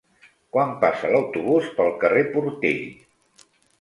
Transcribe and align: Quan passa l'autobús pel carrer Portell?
Quan 0.55 0.71
passa 0.83 1.11
l'autobús 1.11 1.67
pel 1.81 1.93
carrer 2.05 2.25
Portell? 2.33 2.81